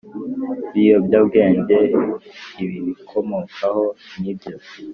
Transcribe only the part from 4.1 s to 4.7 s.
n ibyo